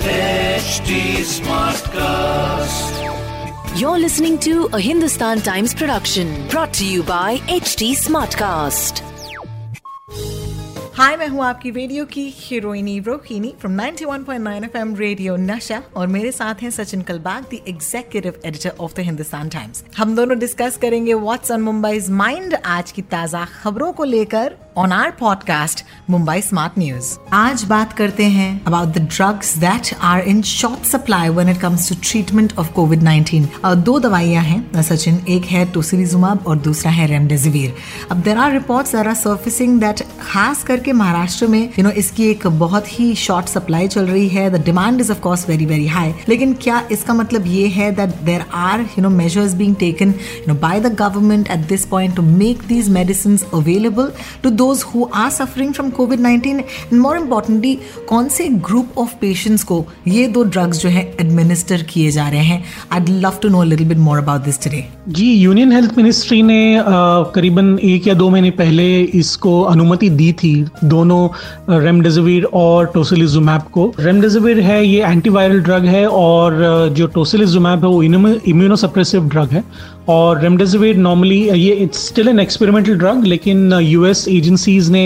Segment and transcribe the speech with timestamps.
[0.00, 2.92] HD Smartcast.
[3.78, 9.02] You're listening to a Hindustan Times production brought to you by HT Smartcast.
[10.94, 16.32] हाय मैं हूँ आपकी radio की heroine Rohini from 91.9 FM radio Nasha और मेरे
[16.32, 21.14] साथ हैं Sachin Kalbag the executive editor of the Hindustan Times हम दोनों डिस्कस करेंगे
[21.14, 26.72] व्हाट्स ऑन मुंबई माइंड आज की ताज़ा खबरों को लेकर on our podcast Mumbai smart
[26.78, 31.56] news आज बात करते हैं about the drugs that are in short supply when it
[31.56, 36.90] comes to treatment of Covid 19 दो दवाइयाँ हैं सचिन एक है टोसिलीजुमाब और दूसरा
[36.90, 37.74] है रेमडेसिविर
[38.10, 41.98] अब there are reports are surfacing that खास करके महाराष्ट्र में यू you नो know,
[41.98, 44.48] इसकी एक बहुत ही शॉर्ट सप्लाई चल रही है.
[44.50, 48.14] The demand is of course very very high लेकिन क्या इसका मतलब ये है that
[48.22, 52.16] there are you know measures being taken you know by the government at this point
[52.16, 57.74] to make these medicine available to those who are suffering from COVID-19 and more importantly,
[58.08, 62.44] कौन से group of patients को ये दो drugs जो है administer किए जा रहे
[62.44, 62.62] हैं?
[62.92, 66.60] I love to know little bit more about this today ji union health ministry ने
[67.34, 68.88] करीबन एक या दो महीने पहले
[69.20, 70.54] इसको अनुमति दी थी
[70.84, 71.28] दोनों
[71.82, 78.02] रेमडेसिविर और टोसिलिजुमैब को। रेमडेसिविर है, ये एंटीवायरल ड्रग है और जो टोसिलिजुमैब है, वो
[78.02, 79.64] इम्यूनोसप्रेसिव ड्रग है।
[80.10, 85.04] और रेमडेसिविर नॉर्मली ये it's still an experimental drug लेकिन यूएस एजेंसीज ने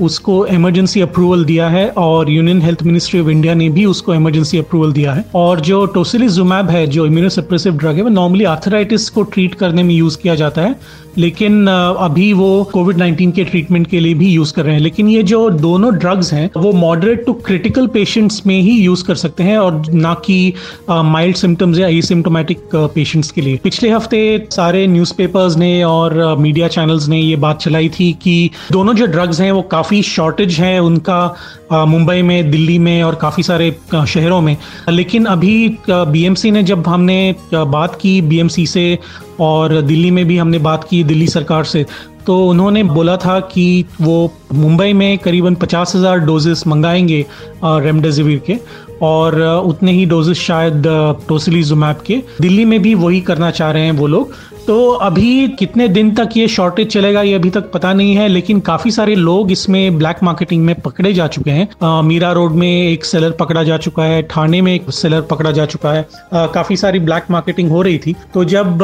[0.00, 4.58] उसको इमरजेंसी अप्रूवल दिया है और union health ministry of India ने भी उसको इमरजेंसी
[4.58, 9.22] अप्रूवल दिया है। और जो टोसिलिजुमैब है, जो इम्यूनोसप्रेसिव ड्रग है, वो नॉर्मली आर्थराइटिस को
[9.22, 10.74] ट्रीट करने में यूज़ किया जाता है,
[11.18, 11.66] लेकिन
[11.98, 15.22] अभी वो कोविड 19 के ट्रीटमेंट के लिए भी यूज़ कर रहे हैं। लेकिन ये
[15.22, 19.58] जो दोनों ड्रग्स हैं, वो मॉडरेट टू क्रिटिकल पेशेंट्स में ही यूज़ कर सकते हैं
[19.58, 20.52] और ना कि
[20.90, 27.08] माइल्ड सिम्टम्स या एसिम्टोमेटिक पेशेंट्स के लिए। पिछले हफ़्ते सारे न्यूज़पेपर्स ने और मीडिया चैनल्स
[27.08, 31.84] ने ये बात चलाई थी कि दोनों जो ड्रग्स हैं, वो काफ़ी शॉर्टेज है उनका
[31.86, 34.56] मुंबई में, दिल्ली में और काफ़ी सारे शहरों में।
[34.88, 38.98] लेकिन अभी बीएमसी ने जब हमने बात की बीएमसी से
[39.40, 41.84] और दिल्ली में भी हमने बात की दिल्ली सरकार से
[42.26, 47.24] तो उन्होंने बोला था कि वो मुंबई में करीबन पचास हज़ार डोजेस मंगाएँगे
[47.64, 48.54] रेमडेसिविर के।
[49.02, 50.82] और उतने ही डोजेस शायद
[51.28, 54.32] टोसिलीजुमैब के। दिल्ली में भी वही करना चाह रहे हैं वो लोग।
[54.66, 58.58] तो अभी कितने दिन तक ये शॉर्टेज चलेगा ये अभी तक पता नहीं है लेकिन
[58.60, 62.68] काफ़ी सारे लोग इसमें ब्लैक मार्केटिंग में पकड़े जा चुके हैं। आ, मीरा रोड में
[62.68, 66.76] एक सेलर पकड़ा जा चुका है ठाणे में एक सेलर पकड़ा जा चुका है। काफ़ी
[66.76, 68.78] सारी ब्लैक मार्केटिंग हो रही थी। तो जब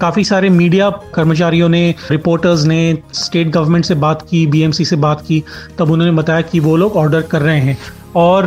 [0.00, 5.20] काफ़ी सारे मीडिया कर्मचारियों ने रिपोर्टर्स ने स्टेट गवर्नमेंट से बात की बीएमसी से बात
[5.20, 5.42] की
[5.78, 7.78] तब उन्होंने बताया कि वो लोग ऑर्डर कर रहे हैं।
[8.16, 8.44] और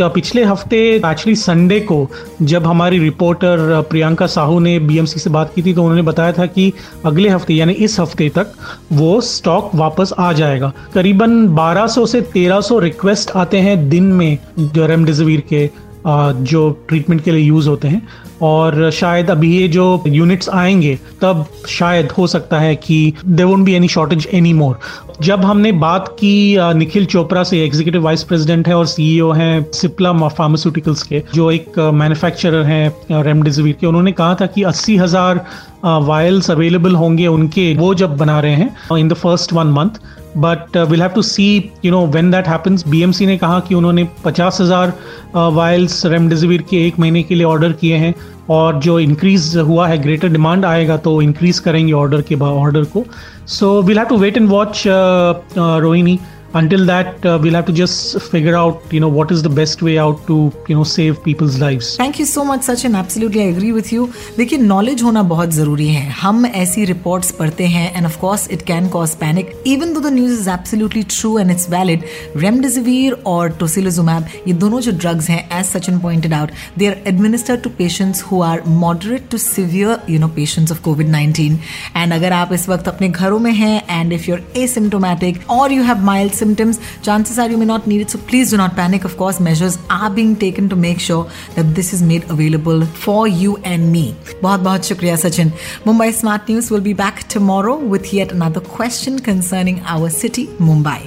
[0.00, 2.08] पिछले हफ़्ते एक्चुअली संडे को,
[2.42, 6.46] जब हमारी रिपोर्टर प्रियंका साहू ने बीएमसी से बात की थी तो उन्होंने बताया था
[6.48, 6.72] कि
[7.04, 8.52] अगले हफ़्ते, यानी इस हफ़्ते तक,
[8.92, 15.42] वो स्टॉक वापस आ जाएगा। करीबन 1200 से 1300 रिक्वेस्ट आते हैं दिन में रेमडेसिविर
[15.52, 15.68] के
[16.06, 18.06] जो ट्रीटमेंट के लिए यूज़ होते हैं।
[18.42, 23.64] और शायद अभी ये जो यूनिट्स आएँगे, तब शायद हो सकता है कि they won't
[23.64, 24.78] be any shortage any more
[25.22, 30.12] जब हमने बात की निखिल चोपड़ा से एग्जीक्यूटिव वाइस प्रेसिडेंट है और सीईओ हैं सिप्ला
[30.28, 35.44] फार्मास्यूटिकल्स के, जो एक मैन्युफैक्चरर हैं रेमडेसिविर के, उन्होंने कहा था कि अस्सी हज़ार
[35.84, 40.00] वायल्स अवेलेबल होंगे उनके, वो जब बना रहे हैं in the first one month
[40.36, 41.48] but will have to see
[41.84, 44.92] you know when that happens BMC ने कहा कि उन्होंने पचास हज़ार
[45.36, 48.14] वायल्स रेमडेसिविर के एक महीने के लिए ऑर्डर किए हैं।
[48.50, 53.04] और जो इंक्रीज हुआ है ग्रेटर डिमांड आएगा तो इंक्रीज करेंगे ऑर्डर के ऑर्डर को।
[53.48, 56.18] So will have to wait and watch Rohini.
[56.54, 59.82] Until that uh, we'll have to just figure out you know what is the best
[59.82, 60.36] way out to
[60.68, 61.96] you know save people's lives.
[61.96, 62.94] Thank you so much sachin.
[62.96, 64.06] Absolutely i agree with you.
[64.36, 68.62] देखिए knowledge होना बहुत ज़रूरी है हम ऐसी reports पढ़ते हैं and of course it
[68.66, 72.04] can cause panic even though the news is absolutely true and it's valid
[72.36, 77.62] remdesivir और टोसिलिजुमैब ये दोनों जो ड्रग्स हैं as Sachin pointed out they are administered
[77.62, 81.56] to patients who are moderate to severe you know patients of Covid 19
[81.96, 85.82] and अगर आप इस वक्त अपने घरों में हैं एंड इफ़ यूर एसिम्टोमेटिक और you
[85.84, 88.09] have mild symptoms, chances are you may not need it.
[88.09, 89.03] So please do not panic.
[89.03, 93.27] Of course, measures are being taken to make sure that this is made available for
[93.27, 94.15] you and me.
[94.41, 95.51] बहुत बहुत शुक्रिया Sachin
[95.85, 100.99] Mumbai Smart News will be back tomorrow with yet another question concerning our city, Mumbai.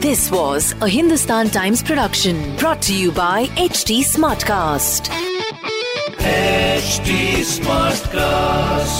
[0.00, 5.10] This was a Hindustan Times production brought to you by HT Smartcast.
[6.18, 8.99] HT Smartcast.